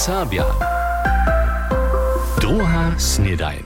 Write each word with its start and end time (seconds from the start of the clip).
Serbia. 0.00 0.48
Druga 2.40 2.96
snedajn. 2.98 3.60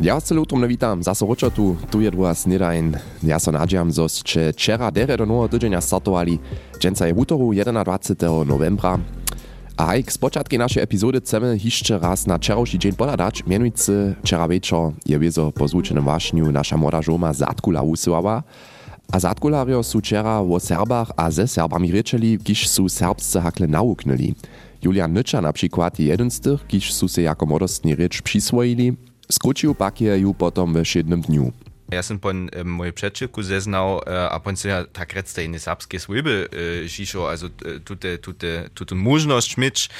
Ja 0.00 0.20
se 0.20 0.34
lutrom 0.34 0.66
witam, 0.66 1.02
zase 1.02 1.26
ročo 1.26 1.50
tu, 1.50 1.76
tu 1.90 2.00
je 2.00 2.10
druga 2.10 2.34
snedajn. 2.34 2.96
Ja 3.22 3.38
se 3.38 3.52
nadžiam, 3.54 3.92
zo 3.94 4.08
ste 4.10 4.50
včera 4.50 4.90
dere 4.90 5.14
do 5.14 5.22
nového 5.22 5.46
tydzienia 5.54 5.78
startovali. 5.78 6.42
Dženca 6.82 7.06
je 7.06 7.14
v 7.14 7.18
útoru 7.22 7.54
21. 7.54 8.42
novembra. 8.42 8.98
A 9.78 9.94
aj 9.94 10.02
k 10.02 10.10
spočatki 10.10 10.58
naszej 10.58 10.82
epizody 10.82 11.22
chcemy 11.22 11.54
jeszcze 11.62 11.98
raz 12.02 12.26
na 12.26 12.38
wczorajszy 12.38 12.78
dzień 12.78 12.92
podać, 12.98 13.46
mianujcy 13.46 14.14
wczera 14.26 14.48
wieczor 14.48 14.92
je 15.06 15.18
wiezo 15.18 15.52
po 15.52 15.68
zvučenym 15.68 16.04
wašniu 16.04 16.52
nasza 16.52 16.76
młoda 16.76 17.02
żoma 17.02 17.32
Zatkula 17.32 17.82
usyłała. 17.82 18.42
A 19.12 19.20
Zatkulario 19.20 19.82
su 19.82 19.98
wczera 19.98 20.40
o 20.40 20.60
Serbach 20.60 21.12
a 21.16 21.30
ze 21.30 21.46
Serbami 21.46 21.92
ryczeli, 21.92 22.38
kiż 22.38 22.68
su 22.68 22.88
serbscy 22.88 23.40
hakle 23.40 23.66
nauknęli. 23.66 24.34
Julian 24.84 25.12
Nycza 25.12 25.40
na 25.40 25.52
przykład 25.52 25.98
je 25.98 26.06
jeden 26.06 26.30
z 26.30 26.40
tych, 26.40 26.66
kiż 26.66 26.92
su 26.92 27.08
se 27.08 27.22
jako 27.22 27.46
młodostni 27.46 27.94
rycz 27.94 28.22
przyswoili, 28.22 28.96
skrócił 29.32 29.74
pak 29.74 30.00
je 30.00 30.18
ju 30.18 30.34
potom 30.34 30.74
w 30.74 30.84
siedmym 30.84 31.20
dniu. 31.20 31.52
Ja 31.92 32.02
sam 32.02 32.18
pon 32.18 32.48
äh, 32.48 32.64
moje 32.64 32.92
przeczylku 32.92 33.42
zeznał, 33.42 33.98
äh, 33.98 34.28
a 34.30 34.40
pon 34.40 34.56
se 34.56 34.84
tak 34.92 35.12
rec 35.12 35.34
tej 35.34 35.48
nesabskie 35.48 36.00
słyby 36.00 36.48
żiszo, 36.86 37.30
also 37.30 37.48
tute, 37.84 38.18
tute 38.74 38.94
możność 38.94 39.56
mieć, 39.56 39.90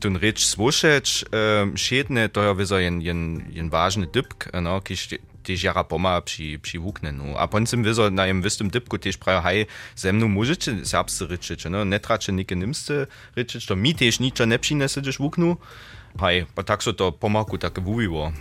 tun 0.00 0.16
rycz 0.16 0.56
siedne, 1.76 2.28
to 2.28 2.42
ja 2.42 2.54
wyzo 2.54 2.78
jen, 2.78 3.00
jen, 3.00 3.44
jen 3.52 3.70
ważny 3.70 4.06
dybk, 4.06 4.48
no, 4.62 4.80
też 5.50 5.62
jara 5.62 5.84
poma 5.84 6.20
przy, 6.20 6.58
przy 6.62 6.78
wukne, 6.78 7.12
no. 7.12 7.24
A 7.38 7.48
pon 7.48 7.66
sem 7.66 7.82
wyzo 7.82 8.10
na 8.10 8.26
jem 8.26 8.42
wystym 8.42 8.70
dybku 8.70 8.98
też 8.98 9.16
prawie 9.16 9.40
haj, 9.40 9.66
ze 9.96 10.12
mną 10.12 10.28
możecie 10.28 10.86
serbscy 10.86 11.26
ryczyć, 11.26 11.64
no, 11.70 11.84
nie 11.84 12.00
tracie 12.00 12.32
nike 12.32 12.56
nimscy 12.56 13.06
ryczyć, 13.36 13.66
to 13.66 13.76
mi 13.76 13.94
też 13.94 14.20
niczo 14.20 14.44
nie 14.44 14.58
przynese 14.58 15.02
też 15.02 15.18
wuknu, 15.18 15.56
haj, 16.18 16.46
bo 16.56 16.62
tak 16.62 16.82
so 16.82 16.92
to 16.92 17.12
pomaku 17.12 17.58
tak 17.58 17.80
wujiło. 17.80 18.32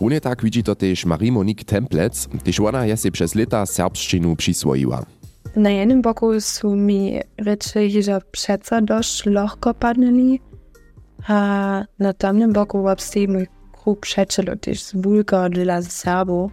Runie 0.00 0.20
tak 0.20 0.44
widzi 0.44 0.62
to 0.62 0.74
też 0.74 1.06
Marie-Monique 1.06 1.64
Templec, 1.64 2.26
gdyż 2.26 2.60
ona 2.60 2.86
je 2.86 2.96
się 2.96 3.10
przez 3.10 3.34
lata 3.34 3.66
serbszczynu 3.66 4.36
przyswoiła. 4.36 5.06
Na 5.56 5.70
jednym 5.70 6.02
boku 6.02 6.40
są 6.40 6.76
mi 6.76 7.20
rzeczy, 7.38 8.02
że 8.02 8.20
przeca 8.30 8.80
dość 8.80 9.26
lekko 9.26 9.74
padnęli, 9.74 10.40
a 11.28 11.84
na 11.98 12.12
tamnym 12.12 12.52
boku 12.52 12.88
obstoi 12.88 13.28
mój 13.28 13.46
przyjaciół 14.00 14.44
też 14.60 14.82
z 14.82 14.96
wulka 14.96 15.48
dla 15.48 15.82
Serbów. 15.82 16.52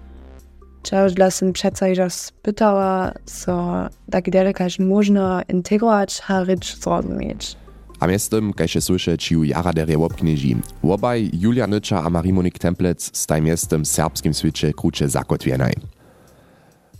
Czegoś 0.83 1.13
dla 1.13 1.31
sam 1.31 1.53
przeca, 1.53 1.95
że 1.95 2.09
spytała, 2.09 3.11
so 3.25 3.87
tak 4.11 4.29
daleko 4.29 4.63
można 4.79 5.41
integrować, 5.49 6.21
a 6.27 6.45
rzecz 6.45 6.79
zrozumieć. 6.79 7.55
A 7.99 8.07
miestem, 8.07 8.53
kaj 8.53 8.67
się 8.67 8.81
słyszeć, 8.81 9.31
ju 9.31 9.43
jara 9.43 9.73
derje 9.73 9.99
obknieži. 9.99 10.55
Obaj 10.83 11.29
Julia 11.33 11.67
Nycza 11.67 12.03
a 12.03 12.09
Marie-Monique 12.09 12.59
Templec 12.59 13.17
staj 13.17 13.41
miestem 13.41 13.83
w 13.83 13.87
serbskim 13.87 14.33
świecie 14.33 14.73
krucze 14.73 15.09
zakotwienaj. 15.09 15.73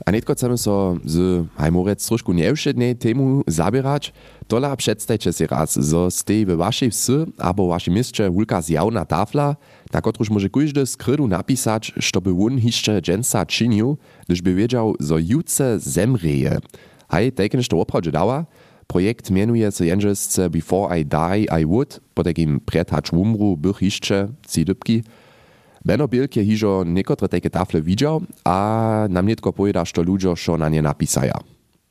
A 0.06 0.12
netko 0.12 0.34
chcemy 0.34 0.58
so 0.58 0.98
z 1.06 1.46
Hajmorec 1.56 2.08
trošku 2.08 2.34
nevšednej 2.34 2.96
temu 2.96 3.44
zabierać, 3.48 4.14
tola 4.48 4.76
przedstajcie 4.76 5.34
si 5.34 5.48
raz, 5.48 5.80
zo 5.80 6.12
stej 6.12 6.46
we 6.46 6.58
waszej 6.58 6.92
wsy 6.92 7.26
albo 7.38 7.68
waszym 7.68 7.94
mieście 7.94 8.30
wulka 8.30 8.62
zjawna 8.62 9.06
tafla, 9.06 9.56
na 9.94 10.02
kotruż 10.02 10.30
może 10.30 10.50
każdy 10.50 10.86
z 10.86 10.98
napisać, 11.28 11.94
żeby 11.98 12.32
on 12.32 12.60
jeszcze 12.60 13.02
dżęsa 13.02 13.46
czynił, 13.46 13.98
gdyż 14.28 14.42
by 14.42 14.56
wiedział, 14.56 14.96
zo 15.00 15.18
jutce 15.18 15.80
zemrzeje. 15.80 16.58
Haj, 17.10 17.32
tajken 17.32 17.62
to 17.70 17.80
oprawdzie 17.80 18.12
dała, 18.12 18.46
Projekt 18.90 19.30
mianuje 19.30 19.72
se 19.72 19.86
jenžesce 19.86 20.50
Before 20.50 21.00
I 21.00 21.06
Die, 21.06 21.46
I 21.62 21.66
Would, 21.66 22.00
po 22.14 22.24
takim 22.24 22.60
pretacz 22.60 23.14
umru 23.14 23.58
bych 23.58 23.82
jeszcze 23.82 24.28
cidybki. 24.48 25.04
Beno 25.86 26.08
Bielk 26.08 26.36
je 26.36 26.44
hižo 26.44 26.84
niekotre 26.84 27.28
takie 27.28 27.50
tafle 27.50 27.82
widział, 27.82 28.22
a 28.44 28.56
nam 29.10 29.26
nietko 29.26 29.54
pojeda, 29.54 29.86
što 29.86 30.02
ludzie 30.02 30.36
šo 30.36 30.58
na 30.58 30.70
nie 30.70 30.82
napisaja. 30.82 31.40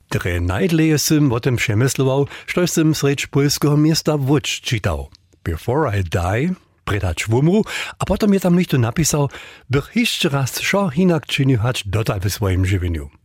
Tre 0.09 0.41
najdleje 0.41 0.99
sem 0.99 1.33
o 1.33 1.41
tym 1.41 1.57
przemyslował, 1.57 2.27
što 2.47 2.67
sem 2.67 2.95
sreč 2.95 3.27
polskiego 3.27 3.77
miasta 3.77 4.17
Łódź 4.17 4.61
czytał. 4.61 5.09
Before 5.45 5.99
I 6.01 6.05
Die, 6.05 6.55
predać 6.85 7.29
umru, 7.29 7.63
a 7.99 8.05
potem 8.05 8.35
je 8.35 8.41
tam 8.41 8.57
ništo 8.57 8.79
napisał, 8.79 9.29
bych 9.71 9.97
jeszcze 9.97 10.29
raz 10.29 10.61
šo 10.61 10.89
hinak 10.89 11.27
czynił 11.27 11.59
hać 11.59 11.89
dotal 11.89 12.21
w 12.21 12.31
swoim 12.31 12.67
żywieniu. 12.67 13.18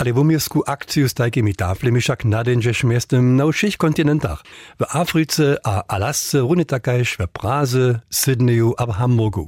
Ale 0.00 0.12
wumirsku 0.12 0.62
akciju 0.66 1.08
z 1.08 1.14
takimi 1.14 1.52
taflemi 1.52 2.00
však 2.00 2.24
nadenžeš 2.24 2.88
miestem 2.88 3.36
na 3.36 3.44
všech 3.44 3.76
kontinentach. 3.76 4.40
W 4.80 4.84
Africe 4.96 5.60
a 5.60 5.84
Alasce 5.84 6.40
runie 6.40 6.64
takajž 6.64 7.20
w 7.20 7.28
Praze, 7.28 8.00
Sydneyu 8.08 8.72
a 8.80 8.86
w 8.86 8.90
Hamburgu. 8.96 9.44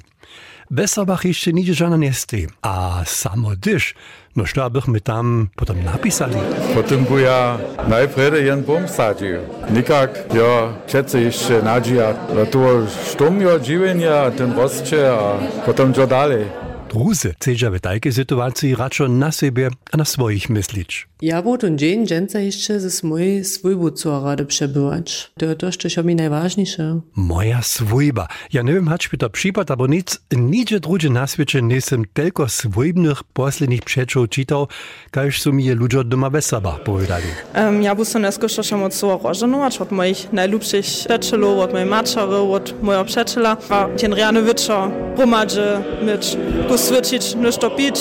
Bez 0.71 0.93
Serbach 0.93 1.25
jeszcze 1.25 1.53
nigdzie 1.53 1.75
żadna 1.75 1.97
nie 1.97 2.13
stoi. 2.13 2.47
A 2.63 3.03
samo 3.05 3.57
dysz, 3.57 3.95
no 4.37 4.47
što 4.47 4.71
bychmy 4.71 5.01
tam 5.01 5.49
potem 5.57 5.85
napisali? 5.85 6.37
Potem 6.75 7.05
by 7.05 7.23
ja 7.23 7.59
najpierw 7.89 8.45
jen 8.45 8.63
bom 8.63 8.89
sadził. 8.89 9.41
Nikak, 9.71 10.11
ja 10.35 10.69
przecież 10.87 11.23
jeszcze 11.23 11.63
nadzieja, 11.63 12.15
na 12.35 12.47
to 12.47 12.87
sztumio 13.11 13.59
dziwienia, 13.59 14.23
a 14.23 14.31
ten 14.31 14.53
rozcze, 14.53 15.13
a 15.13 15.39
potem 15.67 15.95
co 15.95 16.07
dalej. 16.07 16.45
Druzy 16.93 17.33
chcedža 17.33 17.71
w 17.71 17.81
takiej 17.81 18.13
sytuacji 18.13 18.75
raczej 18.75 19.11
na 19.11 19.33
siebie 19.33 19.71
a 19.93 19.97
na 19.97 20.05
swoich 20.05 20.51
myślić. 20.51 21.09
Ja 21.23 21.43
bu 21.43 21.59
ten 21.59 21.79
dzień 21.79 22.07
dżęca 22.07 22.41
jeszcze 22.41 22.81
ze 22.81 22.91
swojej 22.91 23.45
swójbu 23.45 23.91
rady 24.25 24.45
przebywać. 24.45 25.33
To 25.39 25.55
to, 25.55 25.71
co 25.71 26.03
mi 26.03 26.15
najważniejsze. 26.17 27.01
Moja 27.17 27.63
swójba. 27.63 28.29
Ja 28.53 28.63
nie 28.63 28.73
wiem, 28.73 28.89
hać 28.89 29.09
by 29.09 29.19
to 29.19 29.31
przypad, 29.31 29.71
albo 29.71 29.87
nic, 29.87 30.21
nigdzie 30.37 30.81
drugie 30.81 31.11
na 31.11 31.27
świecie 31.27 31.63
nie 31.63 31.75
jestem 31.75 32.05
tylko 32.13 32.49
swójbnych 32.49 33.25
poslednich 33.25 33.83
przeczów 33.83 34.29
czytał, 34.29 34.69
każ 35.11 35.43
są 35.43 35.53
mi 35.53 35.65
je 35.65 35.75
ludzie 35.75 36.05
doma 36.05 36.31
we 36.31 36.43
Serbach 36.43 36.83
powiedzieli. 36.83 37.27
Um, 37.55 37.83
ja 37.83 37.95
bu 37.95 38.05
so 38.05 38.19
neskúšal 38.19 38.65
som 38.65 38.83
od 38.83 38.95
svojho 38.95 39.21
roženovač, 39.23 39.81
od 39.81 39.91
mojich 39.91 40.33
najljubších 40.33 40.87
přečelov, 41.09 41.59
od 41.59 41.73
mojej 41.73 41.87
mačary, 41.87 42.37
od 42.37 42.83
mojego 42.83 43.05
přečela. 43.05 43.57
A 43.69 43.89
ten 44.01 44.13
riany 44.13 44.43
večer 44.43 44.91
pomadže 45.17 45.83
myć, 46.03 46.37
kusvyčić, 46.83 47.35
nešto 47.35 47.71
pić. 47.71 47.97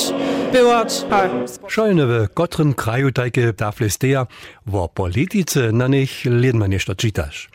Szojne 1.67 2.05
w 2.05 2.27
kotrym 2.33 2.73
kraju 2.73 3.11
takie 3.11 3.53
tafle 3.53 3.89
steja, 3.89 4.27
wo 4.65 4.87
polityce 4.87 5.71
na 5.71 5.87
nich 5.87 6.25
ledma 6.25 6.67
nešto 6.67 6.95
czytasz. 6.95 7.49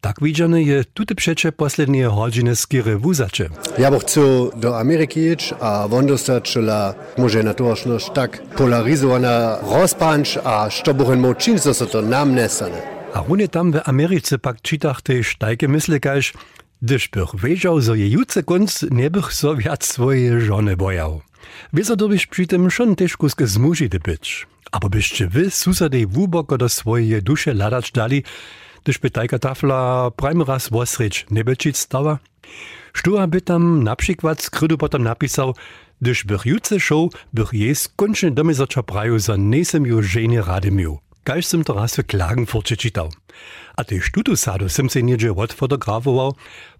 Tak 0.00 0.16
widziane 0.22 0.62
je 0.62 0.84
tute 0.84 1.14
przecze 1.14 1.52
poslednie 1.52 2.08
godziny 2.08 2.56
skiery 2.56 2.96
wuzacze. 2.98 3.48
Ja 3.78 3.90
bo 3.90 3.98
chcę 3.98 4.20
do 4.56 4.78
Ameryki 4.78 5.20
iść, 5.20 5.54
a 5.60 5.88
won 5.88 6.06
dostać, 6.06 6.56
la 6.56 6.94
może 7.18 7.42
na 7.42 7.54
to 7.54 7.74
tak 8.14 8.42
polarizowana 8.56 9.58
rozpancz, 9.62 10.38
a 10.44 10.70
što 10.70 10.94
buchen 10.94 11.20
močin, 11.20 11.58
so 11.58 11.74
se 11.74 11.86
to 11.86 12.02
nam 12.02 12.34
nesane. 12.34 12.82
A 13.14 13.22
runie 13.28 13.48
tam 13.48 13.72
w 13.72 13.80
Ameryce 13.84 14.38
pak 14.38 14.62
czytach 14.62 15.02
też 15.02 15.36
takie 15.38 15.68
myśli, 15.68 16.00
każ, 16.00 16.32
gdyż 16.82 17.08
bych 17.08 17.40
wiedział, 17.42 17.80
że 17.80 17.98
je 17.98 18.08
jutce 18.08 18.42
konc 18.42 18.86
nie 18.90 19.10
bych 19.10 19.32
so 19.32 19.56
wiac 19.56 19.84
swoje 19.84 20.40
żony 20.40 20.76
bojał. 20.76 21.20
Wieso 21.72 21.96
to 21.96 22.08
byś 22.08 22.26
przy 22.26 22.46
tym 22.46 22.70
schon 22.70 22.96
też 22.96 23.16
kuske 23.16 23.46
zmužity 23.46 24.00
być. 24.00 24.46
Aber 24.72 24.90
byście 24.90 25.26
wy 25.26 25.50
susadej 25.50 26.06
wuboko 26.06 26.58
do 26.58 26.68
swojej 26.68 27.22
dusze 27.22 27.54
ladać 27.54 27.92
dali, 27.92 28.22
gdyż 28.84 28.98
by 28.98 29.10
tajka 29.10 29.38
tafla 29.38 30.10
prajmy 30.16 30.44
raz 30.44 30.68
wosreć 30.68 31.26
nie 31.30 31.44
byczyć 31.44 31.76
stała? 31.76 32.18
Sztura 32.92 33.26
by 33.26 33.40
tam 33.40 33.82
na 33.84 33.96
przykład 33.96 34.42
skrydu 34.42 34.78
potem 34.78 35.02
napisał, 35.02 35.54
gdyż 36.00 36.24
bych 36.24 36.46
jutce 36.46 36.80
show, 36.80 37.10
bych 37.32 37.52
je 37.52 37.74
skończnie 37.74 38.30
domy 38.30 38.54
zaczął 38.54 38.82
praju, 38.82 39.18
za 39.18 39.36
nesem 39.36 39.86
ju 39.86 40.02
żenie 40.02 40.42
rady. 40.42 40.70
Kaž 41.24 41.46
sem 41.46 41.64
to 41.64 41.74
raz 41.74 41.96
v 41.96 42.02
Klagenfurte 42.02 42.76
czytał. 42.76 43.08
A 43.76 43.84
też 43.84 44.10
tutu 44.12 44.36
sadu 44.36 44.68
sem 44.68 44.90
se 44.90 45.02
niedzie 45.02 45.32
odfotografował, 45.32 46.34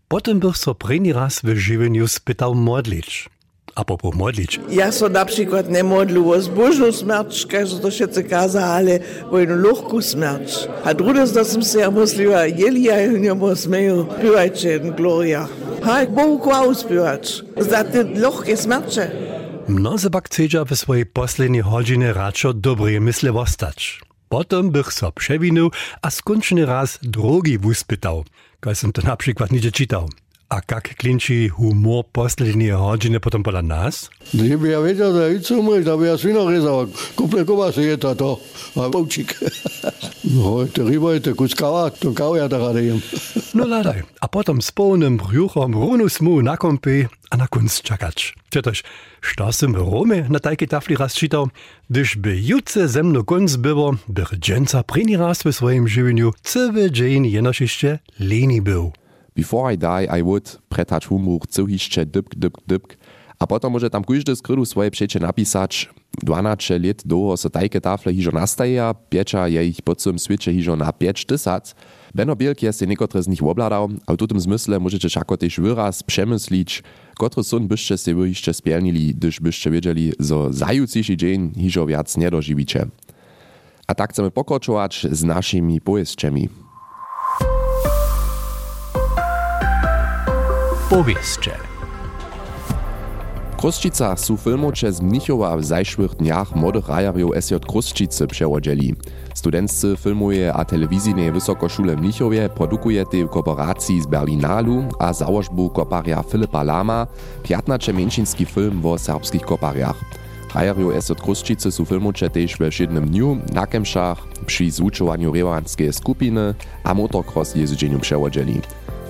potem 0.09 0.41
bych 0.41 0.57
so 0.57 0.75
prejni 0.75 1.13
raz 1.13 1.41
w 1.45 1.57
żywieniu 1.57 2.09
spytał 2.09 2.55
modlić. 2.55 3.29
A 3.75 3.85
propos 3.85 4.15
modlić. 4.15 4.61
Ja 4.71 4.93
so 4.93 5.09
na 5.09 5.25
przykład 5.25 5.71
nie 5.71 5.85
modlił 5.85 6.33
o 6.33 6.41
zbożną 6.41 6.93
śmierć, 6.93 7.47
każdy 7.47 7.81
to 7.81 7.91
wszyscy 7.91 8.25
kaza, 8.25 8.67
ale 8.67 8.99
jedną 9.33 9.57
luchku 9.57 10.03
śmierć. 10.03 10.69
A 10.85 10.95
drugie 10.95 11.27
to 11.27 11.45
som 11.45 11.63
se 11.63 11.79
ja 11.81 11.91
modliła, 11.91 12.47
jeli 12.47 12.89
nie 13.21 13.35
musmeju 13.35 14.07
śpiewać 14.19 14.67
Gloria. 14.97 15.49
Ha, 15.83 16.01
jak 16.01 16.15
Bogu 16.15 16.39
chwalu 16.39 16.75
śpiewać. 16.75 17.43
Za 17.57 17.85
te 17.85 18.03
luchkie 18.03 18.57
śmiercie. 18.57 19.11
Mnoze 19.69 20.11
pak 20.11 20.29
chcedža 20.29 20.65
w 20.65 20.77
swojej 20.77 21.07
posledniej 21.07 21.63
godzinie 21.63 22.13
raczej 22.13 22.55
dobrej 22.55 23.01
mysle. 23.01 23.33
Potem 24.31 24.71
bych 24.71 24.93
so 24.93 25.13
przewinął, 25.13 25.71
a 26.03 26.11
skończny 26.11 26.67
raz 26.67 26.99
drogi 27.03 27.59
wuspytał, 27.59 28.25
kaj 28.61 28.77
som 28.77 28.93
to 28.93 29.03
na 29.03 29.17
przykład 29.17 29.51
nigdzie 29.51 29.73
czytał. 29.73 30.09
A 30.51 30.59
jak 30.71 30.95
klinči 30.99 31.49
humor 31.49 32.05
poslední 32.13 32.75
hodiny 32.75 33.23
potom 33.23 33.39
podľa 33.39 33.63
nás? 33.63 34.11
Kdyby 34.35 34.75
ja 34.75 34.83
vedel, 34.83 35.15
že 35.15 35.31
víc 35.31 35.47
umrieť, 35.47 35.95
aby 35.95 36.11
ja 36.11 36.19
svino 36.19 36.51
rezal. 36.51 36.91
Kúpne 37.15 37.47
kobasy 37.47 37.87
je 37.87 37.97
to. 38.03 38.43
A 38.75 38.91
poučík. 38.91 39.31
No, 40.21 40.69
to 40.69 40.85
ryba 40.85 41.17
je 41.17 41.21
to 41.27 41.33
kus 41.33 41.57
kava, 41.57 41.89
to 41.91 42.13
kavu 42.13 42.37
ja 42.37 42.47
tak 42.47 42.61
rada 42.61 42.83
jem. 42.83 43.01
No 43.57 43.65
ladaj. 43.67 44.05
A 44.21 44.27
potom 44.29 44.61
s 44.61 44.71
polnym 44.71 45.17
brjuchom 45.17 45.75
runu 45.75 46.07
smu 46.11 46.43
na 46.43 46.59
kompy 46.59 47.09
a 47.31 47.35
na 47.39 47.47
kunst 47.47 47.83
čakać. 47.83 48.35
Czytoż, 48.51 48.83
što 49.21 49.53
sam 49.53 49.73
w 49.73 49.79
Romie 49.79 50.27
na 50.29 50.39
tajke 50.39 50.67
tafli 50.67 50.97
raz 50.97 51.15
czytał, 51.15 51.49
gdyż 51.91 52.17
by 52.17 52.37
jutce 52.43 52.89
ze 52.89 53.03
mną 53.03 53.25
kunst 53.25 53.59
było, 53.59 53.95
by 54.09 54.25
dżęca 54.39 54.83
prini 54.83 55.17
raz 55.17 55.43
swoim 55.51 55.89
żywieniu 55.89 56.31
cały 56.43 56.91
dzień 56.91 57.27
jenoż 57.27 57.61
jeszcze 57.61 57.99
leni 58.21 58.63
był. 58.63 58.93
Before 59.41 59.75
I 59.75 59.79
die, 59.79 60.19
I 60.19 60.23
would 60.23 60.59
pretać 60.69 61.07
humor 61.07 61.41
cuhišće 61.49 62.07
dybk, 62.07 62.35
dybk, 62.37 62.61
dybk. 62.69 62.97
A 63.39 63.47
potom 63.47 63.73
może 63.73 63.91
tam 63.91 64.05
każdy 64.05 64.37
skrydu 64.37 64.65
swoje 64.65 64.91
przecie 64.91 65.21
napisać. 65.21 65.89
12 66.23 66.79
lat 66.79 67.03
długo 67.05 67.37
so 67.37 67.51
tajke 67.51 67.81
tafle 67.81 68.13
hižo 68.13 68.31
nastaja, 68.31 68.95
piecza 68.95 69.49
je 69.49 69.67
ich 69.67 69.83
po 69.83 69.97
całym 69.97 70.19
świecie 70.19 70.53
hižo 70.53 70.77
na 70.77 70.93
5 70.93 71.25
tysac. 71.25 71.75
Benno 72.15 72.37
Bielk 72.37 72.63
jest 72.63 72.87
niektóre 72.87 73.23
z 73.23 73.29
nich 73.29 73.43
obladał, 73.43 73.89
a 74.07 74.13
w 74.13 74.17
tym 74.17 74.41
zmysle 74.41 74.81
możecie 74.81 75.09
jako 75.17 75.37
też 75.37 75.61
wyraz 75.61 76.03
przemyslić, 76.03 76.83
kotry 77.19 77.45
sun 77.45 77.69
byście 77.69 77.99
się 77.99 78.15
wy 78.15 78.53
spielnili, 78.53 79.15
gdyż 79.15 79.41
byście 79.41 79.71
wiedzieli, 79.71 80.13
że 80.19 80.37
zajutrzejszy 80.51 81.17
dzień 81.17 81.53
hižo 81.55 81.87
wiac 81.87 82.17
nie 82.17 82.31
dożywicie. 82.31 82.87
A 83.87 83.95
tak 83.95 84.11
chcemy 84.11 84.31
pokročować 84.31 85.07
z 85.13 85.25
naszymi 85.25 85.81
powieściami. 85.81 86.70
Powieście. 90.91 91.53
Kruščica 93.57 94.17
su 94.17 94.37
filmoče 94.37 94.93
z 94.93 95.01
Mnichova 95.01 95.57
w 95.57 95.65
zajszłych 95.65 96.15
dniach 96.15 96.57
młodych 96.57 96.89
rajarjów 96.89 97.35
SJ 97.41 97.55
Kruščicy 97.55 98.27
przewodzili. 98.27 98.95
Studentscy 99.35 99.97
filmuje 99.97 100.53
a 100.55 100.65
telewizyjnej 100.65 101.33
Wysokoszule 101.33 101.97
Mnichowie 101.97 102.49
produkuje 102.49 103.07
tej 103.07 103.25
w 103.25 103.31
z 104.03 104.07
Berlinalu 104.07 104.85
a 104.99 105.13
założbu 105.13 105.71
koparia 105.71 106.23
Filipa 106.23 106.63
Lama 106.63 107.07
15 107.43 107.93
męczynski 107.93 108.45
film 108.45 108.87
o 108.87 108.99
serbskich 108.99 109.43
kopariach. 109.43 109.97
Rajarjów 110.55 111.05
SJ 111.05 111.13
Kruščicy 111.13 111.73
su 111.73 111.85
filmoče 111.85 112.31
też 112.31 112.57
we 112.59 112.71
wszednym 112.71 113.09
dniu 113.09 113.37
na 113.53 113.67
Kemszach 113.67 114.19
przy 114.47 114.71
zvučovanju 114.71 115.33
rewanskiej 115.33 115.93
skupiny 115.93 116.55
a 116.85 116.95
motocross 116.95 117.55
jeździeniu 117.55 117.99
przewodzili. 117.99 118.61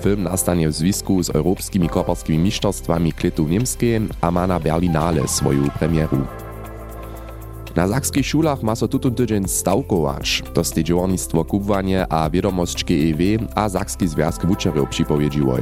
Film 0.03 0.23
nastanie 0.23 0.69
w 0.69 0.73
związku 0.73 1.23
z 1.23 1.31
europejskimi 1.31 1.89
koparskimi 1.89 2.39
mistrzostwami 2.39 3.13
kletu 3.13 3.45
w 3.45 3.51
Niemskiej 3.51 4.01
a 4.21 4.31
ma 4.31 4.47
na 4.47 4.61
Berlinale 4.61 5.29
swoją 5.29 5.71
premieru. 5.71 6.19
Na 7.77 7.89
zakskich 7.89 8.27
szulach 8.27 8.63
ma 8.63 8.77
so 8.77 8.89
tutun 8.89 9.15
tydzień 9.15 9.49
stawkować. 9.49 10.43
To 10.55 10.65
ste 10.65 10.85
działarnictwo 10.85 11.45
kubwanie 11.45 12.13
a 12.13 12.31
wiadomość 12.31 12.85
GEW 12.85 13.49
a 13.55 13.69
Zakski 13.69 14.09
Związek 14.09 14.47
Wuczerów 14.47 14.89
przypowiedziło. 14.89 15.57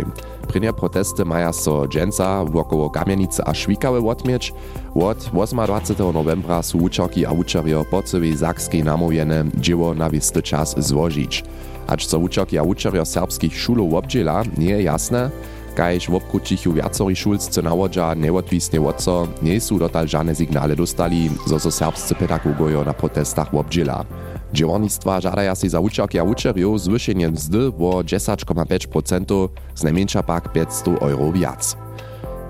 Prynje 0.49 0.73
protesty 0.73 1.25
maja 1.25 1.53
so 1.53 1.89
dżęca 1.89 2.45
wokoło 2.45 2.91
Kamienicy 2.91 3.43
a 3.45 3.55
Szwikały 3.55 4.09
odmieć. 4.09 4.55
Od 4.95 5.19
28 5.19 6.13
novembra 6.13 6.63
su 6.63 6.79
wuczerki 6.79 7.27
a 7.27 7.35
wuczerio 7.35 7.85
po 7.91 8.03
całej 8.03 8.37
Zakskiej 8.37 8.85
namówiene 8.85 9.45
dzieło 9.55 9.95
na 9.95 10.11
wisty 10.11 10.43
czas 10.43 10.75
złożyć. 10.79 11.45
Acz 11.87 12.07
co 12.07 12.19
wuczerki 12.19 12.59
a 12.59 12.65
wuczerio 12.65 13.05
serbskich 13.05 13.59
szulów 13.59 13.95
obdziela, 13.95 14.43
nie 14.59 14.71
je 14.71 14.83
jasne, 14.83 15.31
kaž 15.79 16.11
v 16.11 16.19
obkručichu 16.19 16.75
viacorí 16.75 17.15
šulscy 17.15 17.63
nawodža 17.63 18.19
neodvisne 18.19 18.83
od 18.83 18.99
co, 18.99 19.31
nie 19.47 19.63
sú 19.63 19.79
dotal 19.79 20.11
žane 20.11 20.35
signály 20.35 20.75
dostali, 20.75 21.31
zo 21.47 21.55
so 21.63 21.71
serbscy 21.71 22.19
pedagogojo 22.19 22.83
na 22.83 22.91
protestach 22.91 23.55
obdziela. 23.55 24.03
Dziełarnictwa 24.53 25.21
żadaja 25.21 25.55
si 25.55 25.69
za 25.69 25.81
uczerki 25.81 26.19
a 26.19 26.23
uczerjów 26.23 26.81
zwyšeniem 26.81 27.33
mzdy 27.33 27.67
o 27.67 28.03
10,5%, 28.03 29.49
z 29.75 29.83
najmniejsza 29.83 30.23
pak 30.23 30.53
500 30.53 30.89
euro 30.89 31.33
wiac. 31.33 31.77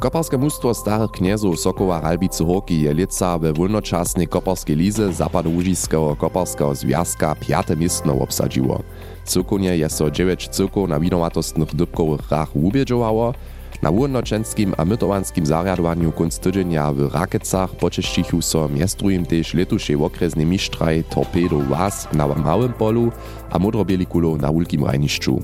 Koparskie 0.01 0.39
mnóstwo 0.39 0.75
starych 0.75 1.11
kniezów 1.11 1.61
Sokoła 1.61 2.01
Ralbicy 2.01 2.45
Horki 2.45 2.83
je 2.83 2.95
lica 2.95 3.39
we 3.39 3.53
wolnoczasnej 3.53 4.29
koparskiej 4.29 4.77
lize 4.77 5.13
Zapadołużyskiego 5.13 6.17
koparskiego 6.17 6.75
związka 6.75 7.35
piate 7.35 7.77
miestno 7.77 8.13
obsadziło. 8.13 8.83
Cykunie 9.25 9.77
je 9.77 9.89
so 9.89 10.11
9 10.11 10.49
cyków 10.49 10.89
na 10.89 11.01
winowatostnych 11.01 11.75
dybkowych 11.75 12.31
rach 12.31 12.57
ubiedziało, 12.57 13.35
na 13.83 13.93
wójnocenskim 13.93 14.75
a 14.77 14.85
mytowanskim 14.85 15.47
zariadowaniu 15.47 16.13
kunst 16.13 16.43
tydzienia 16.43 16.93
w 16.93 17.15
Rakecach 17.15 17.71
poczyścichu 17.71 18.43
so 18.43 18.69
miestrujem 18.69 19.27
też 19.27 19.55
letuszej 19.55 19.97
okresny 19.97 20.45
mistraj 20.47 21.05
Torpedo 21.05 21.59
Was 21.59 22.09
na 22.13 22.27
Małym 22.27 22.73
Polu 22.73 23.13
a 23.51 23.59
Modrobieli 23.59 24.07
Kulo 24.07 24.37
na 24.37 24.53
Wielkim 24.53 24.85
Rajniszczu. 24.85 25.43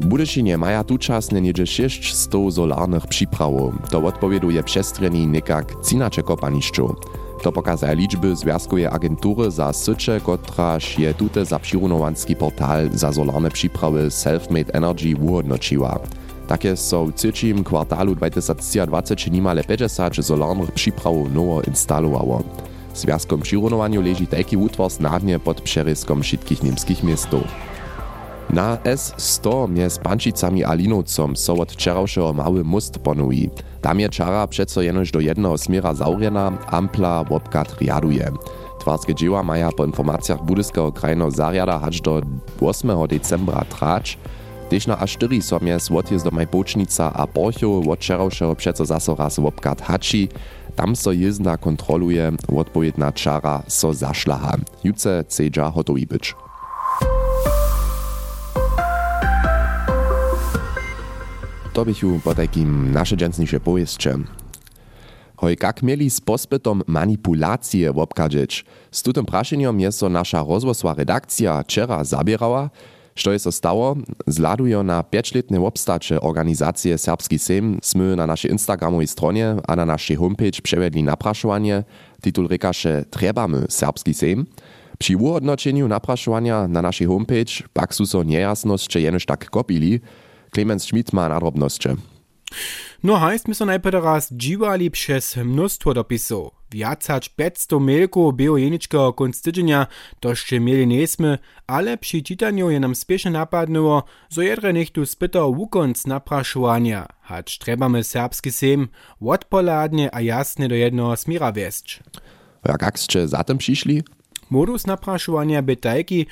W 0.00 0.06
Budyšinie 0.06 0.58
maja 0.58 0.84
tučasne 0.84 1.40
niedzie 1.40 1.66
600 1.66 2.32
solarnych 2.54 3.06
przyprawów. 3.06 3.74
To 3.90 3.98
odpowieduje 3.98 4.62
przestrzeni 4.62 5.26
nekak 5.26 5.74
cinacze 5.84 6.22
kopaniszczu. 6.22 6.96
To 7.42 7.52
pokazuje 7.52 7.94
liczby 7.94 8.36
Związkowej 8.36 8.86
Agentury 8.86 9.50
za 9.50 9.72
sycze, 9.72 10.20
kotraż 10.20 10.98
je 10.98 11.14
tute 11.14 11.44
za 11.44 11.58
przyrunowanski 11.58 12.36
portal 12.36 12.90
za 12.92 13.12
solarne 13.12 13.50
przyprawy 13.50 14.08
Self-Made 14.08 14.70
Energy 14.72 15.16
uhodnočiła. 15.16 16.00
Takie 16.52 16.76
są 16.76 17.06
w 17.06 17.14
trzecim 17.14 17.64
kwartalu 17.64 18.14
2020 18.14 19.30
nimale 19.30 19.64
50 19.64 20.26
solarnych 20.26 20.72
przyprawów 20.72 21.34
nowo 21.34 21.62
instalowało. 21.62 22.42
Związkom 22.94 23.40
przyrunowaniu 23.40 24.02
leży 24.02 24.26
taki 24.26 24.56
utwór 24.56 24.90
snadnie 24.90 25.38
pod 25.38 25.60
przeryskom 25.60 26.22
wszystkich 26.22 26.62
niemskich 26.62 27.02
miastów. 27.02 27.44
Na 28.50 28.76
S100 28.76 29.68
mjez 29.68 29.98
Pančicami 29.98 30.64
a 30.64 30.74
Linovcom 30.74 31.36
so 31.36 31.54
od 31.54 31.72
včerajšeho 31.72 32.32
mały 32.32 32.64
most 32.64 32.98
ponuje. 32.98 33.48
Tam 33.80 34.00
je 34.00 34.08
čara 34.08 34.46
přeco 34.46 34.82
jenož 34.82 35.10
do 35.10 35.20
jednego 35.20 35.58
smiera 35.58 35.94
zaurjena, 35.94 36.52
ampla 36.66 37.24
wobkat 37.24 37.80
riaduje. 37.80 38.30
Twarskie 38.80 39.14
dzieła 39.14 39.42
maja 39.42 39.70
po 39.76 39.84
informacjach 39.84 40.44
budyskiego 40.44 40.92
krajnego 40.92 41.30
zariada 41.30 41.78
hacz 41.78 42.00
do 42.00 42.20
8 42.60 43.06
decembra 43.08 43.64
trać, 43.64 44.18
Tež 44.72 44.88
na 44.88 44.96
A4 44.96 45.44
so 45.44 45.60
mjez 45.60 45.92
odjezdom 45.92 46.40
Bočnica 46.48 47.12
a 47.12 47.28
Borchow 47.28 47.84
od 47.84 48.00
včerajšeho 48.00 48.54
přeco 48.56 48.84
zaso 48.88 49.12
raz 49.12 49.36
wobkat 49.36 49.84
hači, 49.84 50.32
tam 50.74 50.96
so 50.96 51.12
jezdna 51.12 51.60
kontroluje, 51.60 52.32
odpowiedna 52.48 53.12
čara 53.12 53.68
so 53.68 53.92
zašlaha. 53.92 54.56
Jutce 54.80 55.28
cedža 55.28 55.68
hotovi 55.68 56.08
być. 56.08 56.32
To 61.72 61.84
bychu 61.84 62.20
po 62.24 62.34
takim 62.34 62.92
nasze 62.92 63.16
dżęsniejsze 63.16 63.60
powieście. 63.60 64.16
Hoj, 65.36 65.56
jak 65.62 65.82
mieli 65.82 66.10
z 66.10 66.20
pospytom 66.20 66.82
manipulacje 66.86 67.92
obkadzieć? 67.92 68.64
Z 68.90 69.02
tutym 69.02 69.26
praszeniem 69.26 69.80
jest 69.80 69.98
so 69.98 70.08
nasza 70.08 70.44
rozwosła 70.48 70.94
redakcja 70.94 71.62
wczera 71.62 72.04
zabierała, 72.04 72.70
Što 73.14 73.32
je 73.32 73.38
so 73.38 73.52
stało? 73.52 73.96
Zladujo 74.26 74.82
na 74.82 75.02
pięćletne 75.02 75.60
obstacze 75.60 76.20
organizacje 76.20 76.98
Serbski 76.98 77.38
Sejm 77.38 77.78
smy 77.82 78.16
na 78.16 78.26
naszej 78.26 78.50
Instagramowej 78.50 79.06
stronie 79.06 79.56
a 79.68 79.76
na 79.76 79.84
naszej 79.84 80.16
homepage 80.16 80.62
przewiedli 80.62 81.02
napraszowanie. 81.02 81.84
Tytuł 82.20 82.48
rekaše 82.48 83.04
Trebamy 83.10 83.66
Serbski 83.68 84.14
Sejm. 84.14 84.46
Przy 84.98 85.16
uhodnoczeniu 85.16 85.88
napraszowania 85.88 86.68
na 86.68 86.82
naszej 86.82 87.06
homepage 87.06 87.62
pak 87.72 87.94
su 87.94 88.06
so 88.06 88.24
czy 88.88 89.00
jenoż 89.00 89.26
tak 89.26 89.50
kopili, 89.50 90.00
Clemens 90.54 90.84
Schmidt 90.84 91.12
ma 91.12 91.28
nadrobności. 91.28 91.88
No 93.02 93.16
hajst 93.16 93.48
my 93.48 93.54
so 93.54 93.66
najpierw 93.66 94.04
raz 94.04 94.32
dziwali 94.32 94.90
przez 94.90 95.36
mnóstwo 95.36 95.94
dopisów. 95.94 96.50
Wiacać 96.70 97.28
500 97.28 97.80
mailków 97.80 98.36
było 98.36 98.58
jeniczko 98.58 99.12
kunst 99.12 99.44
tydzienia, 99.44 99.86
to 100.20 100.28
jeszcze 100.28 100.60
mieli 100.60 100.86
niesmy, 100.86 101.38
ale 101.66 101.98
przy 101.98 102.22
czytaniu 102.22 102.70
je 102.70 102.80
nam 102.80 102.94
spiesznie 102.94 103.30
napadnęło, 103.30 104.04
że 104.30 104.44
jedre 104.44 104.72
niech 104.72 104.90
tu 104.90 105.06
spytał 105.06 105.54
wukonc 105.54 106.06
napraszowania, 106.06 107.06
hacz 107.20 107.58
trebamy 107.58 108.04
serbski 108.04 108.52
sejm 108.52 108.88
odpoladnie 109.20 110.14
a 110.14 110.20
jasnie 110.20 110.68
do 110.68 110.74
jednego 110.74 111.16
smira 111.16 111.52
wieść. 111.52 112.00
Jak 112.68 112.82
przyszli? 113.58 114.02
Modus 114.52 114.86
napraszowania 114.86 115.62
by 115.62 115.76
tajki, 115.76 116.26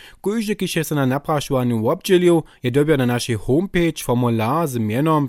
kisze 0.58 0.84
se 0.84 0.94
na 0.94 1.06
napraszowaniu 1.06 1.88
obdzielił, 1.88 2.42
je 2.62 2.70
dobia 2.70 2.96
na 2.96 3.06
naszej 3.06 3.36
homepage 3.36 4.04
formular 4.04 4.68
z 4.68 4.76
mienom, 4.76 5.28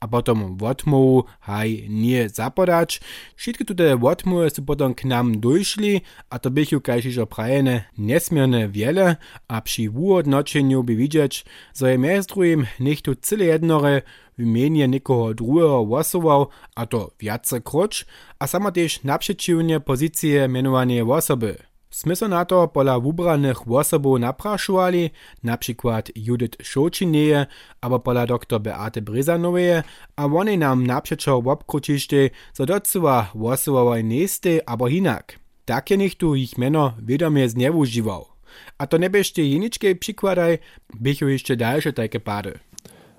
a 0.00 0.08
potom 0.08 0.58
odmowu 0.62 1.24
haj 1.40 1.86
nie 1.88 2.28
zapodać. 2.28 3.00
Wszystkie 3.36 3.64
tutaj 3.64 3.94
odmowy 4.02 4.50
su 4.50 4.62
potom 4.62 4.94
k 4.94 5.04
nam 5.04 5.40
dojszli, 5.40 6.00
a 6.30 6.38
to 6.38 6.50
bychu 6.50 6.80
kajšižo 6.80 7.26
prajene 7.26 7.84
nesmierne 7.98 8.68
wiele, 8.68 9.16
a 9.48 9.60
przy 9.60 9.90
uodnoczeniu 9.90 10.82
by 10.82 10.96
widzieć, 10.96 11.44
że 11.74 11.92
je 11.92 11.98
mez 11.98 12.26
drugim 12.26 12.66
niech 12.80 13.02
tu 13.02 13.14
cyle 13.14 13.44
jednore 13.44 14.02
wymienię 14.38 14.88
nikogo 14.88 15.34
drugiego 15.34 15.84
głosował, 15.84 16.48
a 16.74 16.86
to 16.86 17.10
wiace 17.20 17.60
kroć, 17.60 18.06
a 18.38 18.46
sama 18.46 18.72
też 18.72 19.04
naprzeciwnie 19.04 19.80
pozycje 19.80 20.48
mianowanej 20.48 21.02
osoby. 21.02 21.75
Sme 21.86 22.18
sa 22.18 22.26
na 22.26 22.42
to 22.42 22.66
podľa 22.66 22.98
vybraných 22.98 23.62
osobov 23.64 24.18
naprašovali, 24.18 25.14
napríklad 25.46 26.10
Judith 26.18 26.58
Šočineje 26.58 27.46
alebo 27.78 28.02
podľa 28.02 28.36
doktor 28.36 28.58
Beate 28.58 28.98
Brezanoveje 29.00 29.86
a 30.18 30.22
oni 30.26 30.58
nám 30.58 30.82
napřečo 30.82 31.38
v 31.38 31.54
obkručište 31.54 32.34
sa 32.50 32.64
docela 32.66 33.30
osovovali 33.32 34.02
neste 34.02 34.58
alebo 34.66 34.90
inak. 34.90 35.38
Také 35.62 35.94
nikto 35.94 36.34
ich 36.34 36.58
meno 36.58 36.98
vedomie 36.98 37.46
zneužíval. 37.46 38.36
A 38.78 38.86
to 38.86 38.98
nebešte 38.98 39.42
jeničkej 39.42 39.94
přikladaj, 40.00 40.58
bych 40.94 41.22
ešte 41.22 41.54
ďalšie 41.56 41.92
také 41.92 42.18
pády. 42.18 42.56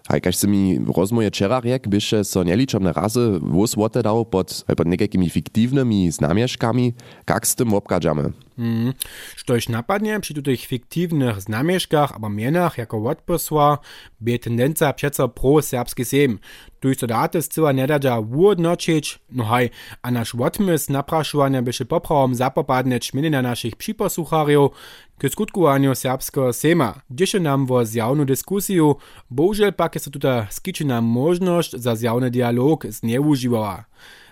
Haj, 0.08 0.24
kaž 0.24 0.36
si 0.40 0.48
mi 0.48 0.80
rozmoje 0.80 1.28
včera 1.28 1.60
riek, 1.60 1.88
byše 1.92 2.24
so 2.24 2.44
neličomne 2.48 2.96
razy 2.96 3.44
wóz 3.44 3.76
dał 4.04 4.26
pod, 4.26 4.64
pod 4.64 4.88
nekakimi 4.88 5.30
fiktywnymi 5.30 6.12
znamieszkami, 6.12 6.94
jak 7.28 7.48
z 7.48 7.56
tym 7.56 7.74
obkadzamy? 7.74 8.32
Mm. 8.58 8.94
Štož 9.36 9.70
napadnie 9.70 10.20
przy 10.20 10.34
tych 10.34 10.66
fiktywnych 10.66 11.42
znamieszkach, 11.42 12.12
aber 12.16 12.32
mienach 12.32 12.78
jako 12.78 12.98
odposła, 12.98 13.78
by 14.22 14.40
tendencja 14.40 14.94
przeco 14.94 15.30
pro-serbski 15.30 16.06
sejm. 16.06 16.40
Tu 16.80 16.94
so 16.94 17.08
daty 17.08 17.42
zcyła 17.42 17.72
nie 17.72 17.88
da 17.88 18.20
uodnoczyć, 18.20 19.20
no 19.32 19.44
haj, 19.44 19.70
a 20.02 20.12
nasz 20.12 20.36
odmysł 20.36 20.92
napraszowania 20.92 21.62
by 21.62 21.74
się 21.74 21.86
poprawom 21.86 22.36
zapopadneć 22.36 23.14
na 23.14 23.42
naszych 23.42 23.76
przyposłuchariów, 23.76 24.72
k 25.18 25.30
skutkowaniu 25.30 25.96
serbskiego 25.96 26.54
sejma, 26.54 27.02
gdzie 27.10 27.28
się 27.28 27.40
nam 27.40 27.72
o 27.72 27.86
zjawną 27.86 28.26
dyskusję, 28.26 28.94
bohužel 29.32 29.74
pak 29.74 29.96
jest 29.96 30.12
tutaj 30.12 30.46
skiczona 30.50 31.02
możliwość 31.02 31.72
za 31.72 31.96
zjawny 31.96 32.32
dialog 32.32 32.86
zneużywała. 32.90 33.86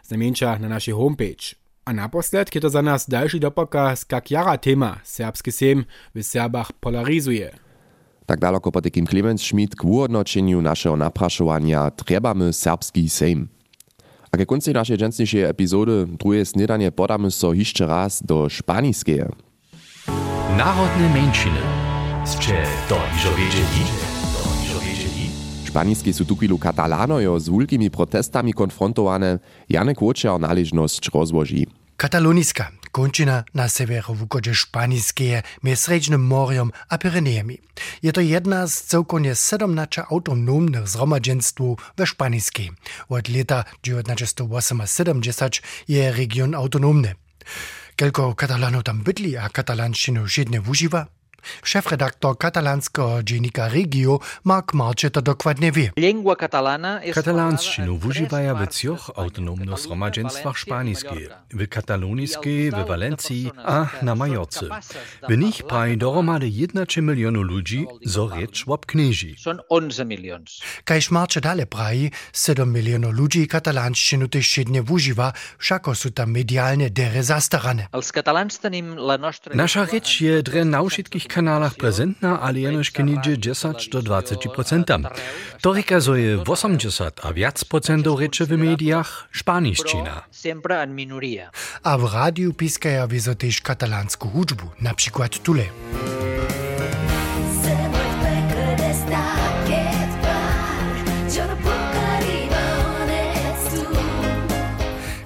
Zamieńcza 0.04 0.60
na 0.60 0.70
naszej 0.70 0.94
homepage. 0.94 1.56
A 1.86 1.94
naposled 1.94 2.56
je 2.56 2.62
to 2.62 2.70
za 2.70 2.82
nas 2.82 3.10
dalszy 3.10 3.40
dopokaz, 3.40 4.06
jak 4.12 4.32
jara 4.32 4.58
tema 4.58 5.00
serbski 5.04 5.52
sejm 5.52 5.86
w 6.16 6.24
Serbach 6.24 6.72
polarizuje. 6.72 7.50
Tak 8.26 8.40
daleko 8.40 8.72
po 8.72 8.82
takim 8.82 9.08
Clemens 9.08 9.42
Schmidt 9.42 9.76
k 9.76 9.84
uhodnočenju 9.84 10.62
našeho 10.62 10.96
naprašovanja 10.96 11.90
trebamy 11.90 12.54
serbski 12.54 13.10
sejm. 13.10 13.48
A 14.32 14.38
ke 14.38 14.46
konci 14.46 14.74
naszej 14.74 14.98
dżęsniejszej 14.98 15.44
epizody 15.44 16.06
drugie 16.06 16.46
snedanie 16.46 16.92
podamy 16.92 17.32
so 17.32 17.54
jeszcze 17.54 17.86
raz 17.86 18.24
do 18.24 18.50
szpaniskie. 18.50 19.30
Narodne 20.58 21.10
mężczyny. 21.10 21.60
Ste 22.26 22.64
to 22.90 23.02
iżo 23.18 23.36
wiedzieli? 23.36 23.86
Španiskie 25.66 26.14
su 26.14 26.26
tukilu 26.26 26.60
katalanojo 26.60 27.40
z 27.40 27.50
wielkimi 27.50 27.92
protestami 27.92 28.54
konfrontowane, 28.54 29.40
Janek 29.70 30.02
Łoczar 30.02 30.40
należność 30.40 31.10
rozłoży. 31.14 31.66
Kataloniska, 31.98 32.72
končina 32.92 33.44
na 33.54 33.70
severovýchodě 33.70 34.54
Španiskeje, 34.54 35.44
mez 35.64 35.80
Srednjim 35.80 36.22
morjem 36.22 36.72
a 36.90 36.98
Pyrenejami. 36.98 37.58
Je 38.04 38.14
to 38.14 38.22
jedna 38.22 38.68
z 38.68 38.82
celkovně 38.82 39.36
17 39.36 40.00
autonomnych 40.10 40.88
zhromadženstw 40.88 41.76
ve 41.98 42.06
Španiskej. 42.06 42.72
Od 43.10 43.28
leta 43.30 43.66
1978 43.82 45.62
je 45.88 46.12
region 46.12 46.56
autonomny. 46.56 47.16
Kelko 47.96 48.36
Katalanov 48.36 48.84
tam 48.84 49.08
bydli 49.08 49.40
a 49.40 49.48
katalanštinu 49.48 50.28
židne 50.28 50.60
užíva? 50.60 51.08
Szefredaktor 51.64 52.38
katalanskiego 52.38 53.24
dziennika 53.24 53.70
Regio 53.70 54.20
Mark 54.44 54.74
Marche 54.74 55.10
to 55.10 55.22
dokładnie 55.22 55.72
wie. 55.72 55.92
Katalanszczynu 57.14 58.00
używają 58.08 58.56
w 58.56 58.68
trzech 58.68 59.10
autonomnych 59.16 59.80
zgromadzenstvach 59.80 60.58
szpaniskie, 60.58 61.30
w 61.52 61.68
kataloniskiej, 61.68 62.72
w 62.72 62.88
Walencji 62.88 63.52
a 63.58 63.86
na 64.02 64.16
Majorce. 64.16 64.66
W 65.30 65.38
nich 65.38 65.64
prawie 65.64 65.98
dohromady 65.98 66.50
11 66.50 67.02
milionów 67.02 67.46
ludzi, 67.46 67.88
zo 68.06 68.30
rzecz 68.36 68.64
obknieży. 68.68 69.36
Są 69.38 69.52
11 69.72 70.06
milionów. 70.06 70.48
Kajż 70.86 71.12
Marche 71.12 71.42
dalej 71.42 71.68
prawi, 71.68 72.12
7 72.34 72.74
milionów 72.74 73.14
ludzi 73.14 73.48
katalanszczynu 73.48 74.28
też 74.28 74.48
siednie 74.48 74.84
używa, 74.90 75.34
wszako 75.58 75.96
są 75.96 76.12
tam 76.12 76.32
medialne 76.32 76.90
dere 76.90 77.24
zastarane. 77.24 77.88
Nasza 79.54 79.86
rzecz 79.86 80.22
je 80.22 80.44
dre 80.44 80.66
na 80.66 80.84
wszystkich 80.84 81.28
kanalach 81.36 81.76
prezentna, 81.76 82.40
ale 82.40 82.60
jenož 82.60 82.90
kenidže 82.96 83.38
10 83.38 83.92
do 83.92 84.02
20 84.02 84.40
procenta. 84.56 84.96
To 85.62 85.74
rikazuje 85.76 86.40
80 86.48 87.20
a 87.24 87.28
viac 87.36 87.60
procentov 87.68 88.24
reče 88.24 88.48
v 88.48 88.56
médiách 88.56 89.28
španiščina. 89.36 90.14
A 91.84 91.92
v 91.98 92.04
rádiu 92.08 92.56
pískaja 92.56 93.04
vizo 93.06 93.36
tež 93.36 93.60
katalánsku 93.60 94.32
hudbu, 94.32 94.80
napríklad 94.80 95.36
tule. 95.44 95.68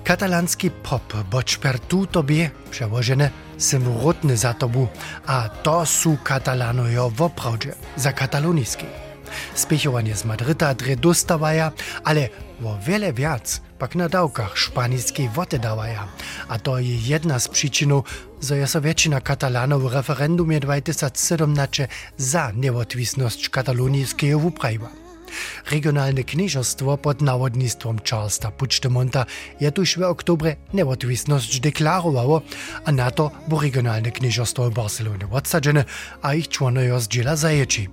Katalanski 0.09 0.71
pop, 0.71 1.13
boć 1.31 1.57
per 1.57 1.79
tu 1.79 2.07
tobie, 2.07 2.49
przełożone, 2.71 3.29
symurotny 3.57 4.37
za 4.37 4.53
tobu, 4.53 4.87
a 5.25 5.49
to 5.49 5.85
su 5.85 6.17
katalanojo 6.23 7.09
w 7.09 7.21
oprawdzie, 7.21 7.75
za 7.97 8.13
kataloniski. 8.13 8.85
Spiechowanie 9.55 10.15
z 10.15 10.25
Madryta 10.25 10.73
dre 10.73 10.95
dostawaja, 10.95 11.71
ale 12.03 12.29
o 12.65 12.77
wiele 12.85 13.13
wiac 13.13 13.61
pak 13.79 13.95
na 13.95 14.09
dałkach 14.09 14.57
szpańskiej 14.57 15.29
woty 15.29 15.59
dawaja. 15.59 16.07
A 16.47 16.59
to 16.59 16.79
je 16.79 16.95
jedna 16.95 17.39
z 17.39 17.47
przyczyn, 17.47 18.01
że 18.41 18.57
jest 18.57 18.79
większość 18.79 19.23
Katalanów 19.23 19.83
w 19.83 19.93
referendumie 19.93 20.59
2017 20.59 21.87
za 22.17 22.51
nieodwisność 22.51 23.49
katalonijskiego 23.49 24.37
uprawiła. 24.37 25.08
Regionalne 25.71 26.23
knežestvo 26.23 26.97
pod 26.97 27.21
navodnictvom 27.21 27.99
Charlesa 28.05 28.51
Puigdemonta 28.51 29.25
je 29.59 29.71
tuž 29.71 29.97
v 29.97 30.09
oktobre 30.09 30.55
neodvisnost 30.73 31.61
deklarovalo, 31.61 32.43
a 32.85 32.89
na 32.91 33.09
to 33.11 33.31
bo 33.47 33.61
regionalne 33.61 34.11
knežestvo 34.11 34.69
v 34.69 34.75
Barceloni 34.75 35.25
odsađene, 35.31 35.85
a 36.21 36.33
ich 36.33 36.47
članojo 36.47 36.99
zdjela 36.99 37.35
zaječi. 37.35 37.87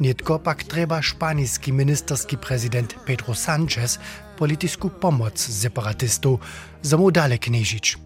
Nitko 0.00 0.38
pak 0.38 0.64
treba 0.64 1.02
španijski 1.02 1.72
ministerski 1.72 2.36
prezident 2.36 2.94
Pedro 3.06 3.34
Sanchez 3.34 3.98
politisku 4.38 4.90
pomoc 4.90 5.38
separatistov, 5.38 6.42
za 6.82 6.96
mu 6.98 7.10
dale 7.10 7.38
knežič. 7.38 7.96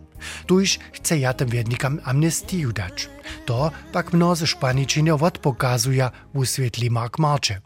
Tuž 0.47 0.79
chce 0.93 1.21
jatem 1.21 1.49
vědnikam 1.49 2.01
amnestiju 2.05 2.73
dač. 2.73 3.09
To 3.45 3.71
pak 3.93 4.13
mnoze 4.13 4.47
španičine 4.47 5.13
odpokazuja, 5.13 6.13
usvetli 6.33 6.91
Mark 6.91 7.19
Marče. 7.19 7.61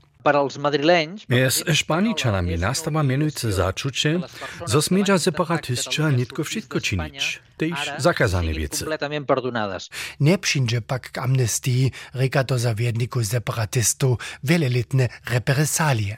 Madrilenys... 0.58 1.24
Jest 1.28 1.64
Španičanami 1.72 2.58
nastała 2.58 3.02
mianujúce 3.02 3.52
začuče, 3.52 4.20
zo 4.66 4.82
smieđa 4.82 5.18
separatistča 5.18 6.10
nitko 6.10 6.44
všetko 6.44 6.80
činič. 6.80 7.49
Tež 7.60 7.92
pak 10.86 11.10
k 11.12 11.18
amnestii, 11.18 11.92
reka 12.14 12.44
to 12.44 12.58
za 12.58 12.74
wiedniku 12.74 13.24
separatystów, 13.24 14.18
wieloletne 14.44 15.08
represalie. 15.30 16.16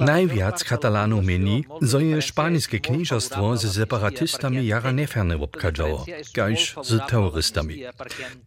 Najwiac 0.00 0.64
katalanów 0.64 1.24
mieni, 1.24 1.64
zo 1.82 2.00
je 2.00 2.22
španiskie 2.22 2.80
knieżostwo 2.80 3.56
z 3.56 3.74
separatystami 3.74 4.66
jara 4.66 4.92
neferne 4.92 5.36
obkadzało, 5.36 6.06
kajż 6.34 6.74
z 6.82 7.06
terrorystami. 7.10 7.82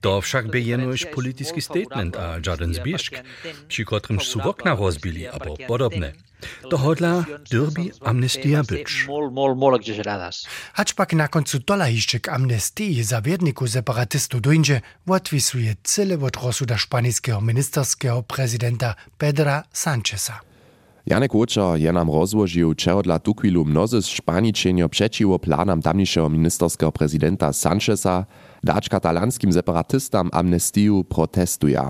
To 0.01 0.21
wszak 0.21 0.47
by 0.47 0.61
jenoś 0.61 1.05
politycki 1.05 1.61
statement 1.61 2.17
a 2.17 2.43
żaden 2.43 2.73
zbieżk, 2.73 3.13
przy 3.67 3.85
którym 3.85 4.19
su 4.21 4.41
okna 4.41 4.75
rozbili, 4.75 5.27
albo 5.27 5.57
podobne. 5.67 6.13
To 6.69 6.77
hodla 6.77 7.25
dyrbi 7.51 7.91
amnestia 8.01 8.63
być. 8.63 9.07
Hacz 10.73 10.93
pak 10.93 11.13
na 11.13 11.27
końcu 11.27 11.59
tola 11.59 11.89
jeszcze 11.89 12.19
k 12.19 12.29
amnestii 12.29 13.03
za 13.03 13.21
wiedniku 13.21 13.67
separatistu 13.67 14.39
dojdzie, 14.39 14.81
odwisuje 15.07 15.75
cyle 15.83 16.19
od 16.19 16.35
rozsuda 16.43 16.77
szpańskiego 16.77 17.41
ministerskiego 17.41 18.23
prezydenta 18.23 18.95
Pedra 19.17 19.63
Sancheza. 19.73 20.39
Janek 21.05 21.35
Łočer 21.35 21.79
je 21.79 21.93
nam 21.93 22.09
rozłożył, 22.09 22.73
czego 22.73 23.01
dla 23.01 23.19
tu 23.19 23.33
chwilu 23.33 23.65
mnozy 23.65 24.01
szpaniczenia 24.01 24.89
przeciwo 24.89 25.39
planam 25.39 25.81
tamniejszego 25.81 26.29
ministerskiego 26.29 26.91
prezydenta 26.91 27.53
Sancheza 27.53 28.25
dać 28.63 28.89
katalanskim 28.89 29.53
separatystom 29.53 30.29
amnestiju 30.33 31.03
protestuje. 31.03 31.81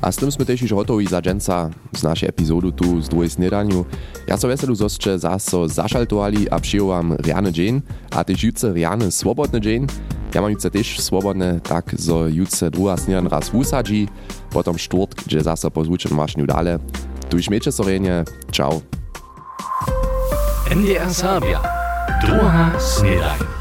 A 0.00 0.12
z 0.12 0.16
tym 0.16 0.30
sme 0.30 0.44
też 0.44 0.62
już 0.62 0.74
gotowi 0.74 1.06
za 1.06 1.22
dżęca 1.22 1.70
z 1.96 2.02
naszej 2.02 2.28
epizodu 2.28 2.72
tu 2.72 3.02
z 3.02 3.08
drugiej 3.08 3.30
snedaniu. 3.30 3.84
Ja 4.26 4.36
so 4.36 4.48
weselu 4.48 4.74
zosće 4.74 5.18
zaso 5.18 5.68
zašaltovali 5.68 6.50
a 6.50 6.60
przyjąłam 6.60 7.16
riany 7.16 7.52
dzień, 7.52 7.82
a 8.10 8.24
też 8.24 8.42
jutce 8.42 8.72
riany 8.72 9.10
swobodny 9.10 9.60
dzień. 9.60 9.86
Ja 10.34 10.42
mam 10.42 10.50
jutce 10.50 10.70
też 10.70 11.00
swobodne, 11.00 11.60
tak 11.60 12.00
zo 12.00 12.28
jutce 12.28 12.70
druga 12.70 12.96
snedan 12.96 13.26
raz 13.26 13.50
usadzi, 13.54 14.08
potom 14.50 14.78
štvrtk, 14.78 15.24
gdzie 15.24 15.40
zaso 15.40 15.70
pozvučen 15.70 16.14
mašňu 16.14 16.46
dale. 16.46 16.78
Tu 17.28 17.42
śmiecie 17.42 17.72
sorenie, 17.72 18.24
ciao. 18.52 18.80
NDR 20.70 21.14
Sabia. 21.14 21.60
Druga 22.22 22.70
snedajn. 22.78 23.55